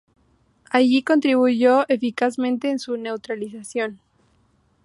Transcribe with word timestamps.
Allí 0.71 1.03
contribuyó 1.03 1.87
eficazmente 1.87 2.71
en 2.71 2.79
su 2.79 2.97
neutralización. 2.97 4.01